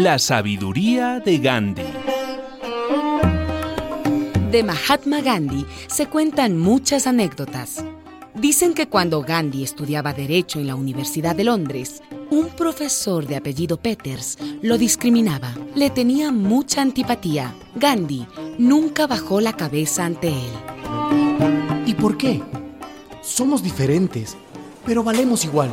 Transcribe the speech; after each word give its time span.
La 0.00 0.20
sabiduría 0.20 1.18
de 1.18 1.38
Gandhi. 1.38 1.82
De 4.48 4.62
Mahatma 4.62 5.20
Gandhi 5.22 5.66
se 5.88 6.06
cuentan 6.06 6.56
muchas 6.56 7.08
anécdotas. 7.08 7.84
Dicen 8.32 8.74
que 8.74 8.88
cuando 8.88 9.22
Gandhi 9.22 9.64
estudiaba 9.64 10.12
Derecho 10.12 10.60
en 10.60 10.68
la 10.68 10.76
Universidad 10.76 11.34
de 11.34 11.42
Londres, 11.42 12.00
un 12.30 12.46
profesor 12.46 13.26
de 13.26 13.34
apellido 13.34 13.76
Peters 13.76 14.38
lo 14.62 14.78
discriminaba. 14.78 15.52
Le 15.74 15.90
tenía 15.90 16.30
mucha 16.30 16.80
antipatía. 16.80 17.52
Gandhi 17.74 18.24
nunca 18.56 19.08
bajó 19.08 19.40
la 19.40 19.54
cabeza 19.54 20.04
ante 20.04 20.28
él. 20.28 21.86
¿Y 21.86 21.94
por 21.94 22.16
qué? 22.16 22.40
Somos 23.20 23.64
diferentes, 23.64 24.36
pero 24.86 25.02
valemos 25.02 25.44
igual. 25.44 25.70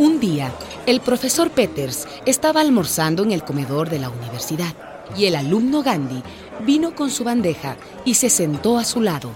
Un 0.00 0.18
día, 0.18 0.50
el 0.86 1.02
profesor 1.02 1.50
Peters 1.50 2.08
estaba 2.24 2.62
almorzando 2.62 3.22
en 3.22 3.32
el 3.32 3.44
comedor 3.44 3.90
de 3.90 3.98
la 3.98 4.08
universidad 4.08 4.72
y 5.14 5.26
el 5.26 5.36
alumno 5.36 5.82
Gandhi 5.82 6.22
vino 6.64 6.94
con 6.94 7.10
su 7.10 7.22
bandeja 7.22 7.76
y 8.06 8.14
se 8.14 8.30
sentó 8.30 8.78
a 8.78 8.84
su 8.84 9.02
lado. 9.02 9.30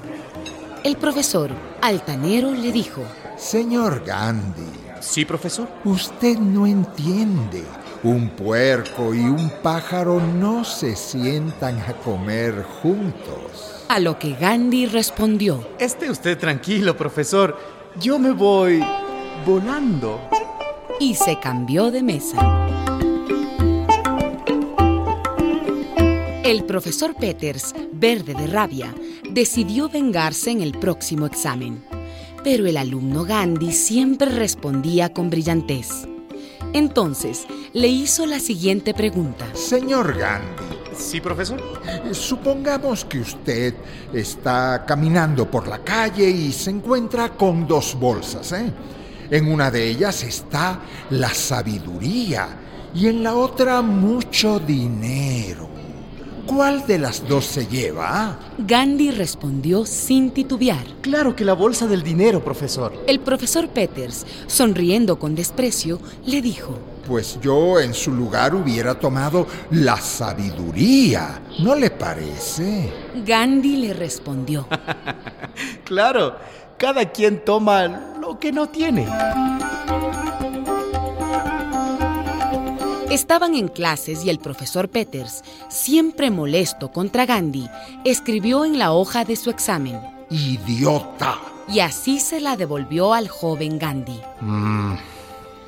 El 0.82 0.96
profesor, 0.96 1.50
altanero, 1.82 2.52
le 2.52 2.72
dijo, 2.72 3.02
Señor 3.36 4.04
Gandhi. 4.06 4.62
Sí, 5.00 5.26
profesor. 5.26 5.68
Usted 5.84 6.38
no 6.38 6.66
entiende. 6.66 7.62
Un 8.02 8.30
puerco 8.30 9.14
y 9.14 9.20
un 9.20 9.52
pájaro 9.62 10.18
no 10.18 10.64
se 10.64 10.96
sientan 10.96 11.78
a 11.80 11.92
comer 11.92 12.64
juntos. 12.80 13.84
A 13.88 14.00
lo 14.00 14.18
que 14.18 14.32
Gandhi 14.32 14.86
respondió, 14.86 15.68
Esté 15.78 16.10
usted 16.10 16.38
tranquilo, 16.38 16.96
profesor. 16.96 17.54
Yo 18.00 18.18
me 18.18 18.30
voy 18.30 18.82
volando 19.44 20.20
y 21.00 21.14
se 21.14 21.38
cambió 21.40 21.90
de 21.90 22.02
mesa. 22.02 22.68
El 26.44 26.64
profesor 26.64 27.14
Peters, 27.14 27.74
verde 27.92 28.34
de 28.34 28.46
rabia, 28.46 28.94
decidió 29.30 29.88
vengarse 29.88 30.50
en 30.50 30.60
el 30.60 30.72
próximo 30.78 31.26
examen. 31.26 31.82
Pero 32.42 32.66
el 32.66 32.76
alumno 32.76 33.24
Gandhi 33.24 33.72
siempre 33.72 34.30
respondía 34.30 35.12
con 35.12 35.30
brillantez. 35.30 36.06
Entonces, 36.74 37.46
le 37.72 37.88
hizo 37.88 38.26
la 38.26 38.40
siguiente 38.40 38.92
pregunta. 38.92 39.46
Señor 39.54 40.18
Gandhi. 40.18 40.74
Sí, 40.96 41.20
profesor. 41.20 41.60
Supongamos 42.12 43.04
que 43.04 43.20
usted 43.20 43.74
está 44.12 44.84
caminando 44.86 45.50
por 45.50 45.66
la 45.66 45.78
calle 45.78 46.28
y 46.28 46.52
se 46.52 46.70
encuentra 46.70 47.30
con 47.30 47.66
dos 47.66 47.96
bolsas, 47.98 48.52
¿eh? 48.52 48.72
En 49.30 49.50
una 49.50 49.70
de 49.70 49.88
ellas 49.88 50.22
está 50.22 50.80
la 51.10 51.32
sabiduría 51.32 52.48
y 52.94 53.08
en 53.08 53.22
la 53.22 53.34
otra 53.34 53.82
mucho 53.82 54.58
dinero. 54.58 55.74
¿Cuál 56.46 56.86
de 56.86 56.98
las 56.98 57.26
dos 57.26 57.46
se 57.46 57.66
lleva? 57.66 58.38
Gandhi 58.58 59.10
respondió 59.10 59.86
sin 59.86 60.30
titubear. 60.30 60.84
Claro 61.00 61.34
que 61.34 61.44
la 61.44 61.54
bolsa 61.54 61.86
del 61.86 62.02
dinero, 62.02 62.44
profesor. 62.44 62.92
El 63.06 63.20
profesor 63.20 63.68
Peters, 63.68 64.26
sonriendo 64.46 65.18
con 65.18 65.34
desprecio, 65.34 66.00
le 66.26 66.42
dijo, 66.42 66.78
Pues 67.08 67.38
yo 67.40 67.80
en 67.80 67.94
su 67.94 68.12
lugar 68.12 68.54
hubiera 68.54 68.94
tomado 68.94 69.46
la 69.70 69.96
sabiduría, 69.96 71.40
¿no 71.60 71.74
le 71.74 71.90
parece? 71.90 72.92
Gandhi 73.24 73.76
le 73.76 73.94
respondió, 73.94 74.68
Claro, 75.84 76.36
cada 76.76 77.10
quien 77.10 77.42
toma 77.42 78.13
que 78.44 78.52
no 78.52 78.66
tiene. 78.66 79.08
Estaban 83.08 83.54
en 83.54 83.68
clases 83.68 84.22
y 84.22 84.28
el 84.28 84.38
profesor 84.38 84.90
Peters, 84.90 85.42
siempre 85.70 86.30
molesto 86.30 86.92
contra 86.92 87.24
Gandhi, 87.24 87.70
escribió 88.04 88.66
en 88.66 88.78
la 88.78 88.92
hoja 88.92 89.24
de 89.24 89.36
su 89.36 89.48
examen. 89.48 89.98
¡Idiota! 90.28 91.38
Y 91.68 91.80
así 91.80 92.20
se 92.20 92.38
la 92.38 92.58
devolvió 92.58 93.14
al 93.14 93.28
joven 93.28 93.78
Gandhi. 93.78 94.20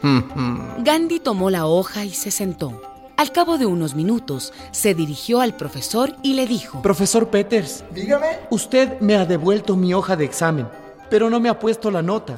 Gandhi 0.84 1.20
tomó 1.20 1.48
la 1.48 1.64
hoja 1.64 2.04
y 2.04 2.10
se 2.10 2.30
sentó. 2.30 2.78
Al 3.16 3.32
cabo 3.32 3.56
de 3.56 3.64
unos 3.64 3.94
minutos, 3.94 4.52
se 4.70 4.92
dirigió 4.92 5.40
al 5.40 5.56
profesor 5.56 6.14
y 6.22 6.34
le 6.34 6.46
dijo, 6.46 6.82
Profesor 6.82 7.30
Peters, 7.30 7.84
Dígame. 7.94 8.26
usted 8.50 9.00
me 9.00 9.16
ha 9.16 9.24
devuelto 9.24 9.76
mi 9.76 9.94
hoja 9.94 10.14
de 10.14 10.26
examen, 10.26 10.68
pero 11.08 11.30
no 11.30 11.40
me 11.40 11.48
ha 11.48 11.58
puesto 11.58 11.90
la 11.90 12.02
nota. 12.02 12.36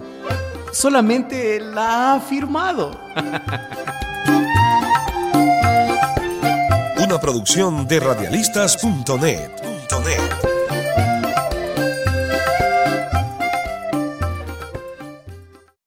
Solamente 0.73 1.61
la 1.61 2.15
ha 2.15 2.21
firmado. 2.21 2.91
Una 6.99 7.19
producción 7.19 7.89
de 7.89 8.01
radialistas.net. 8.01 10.48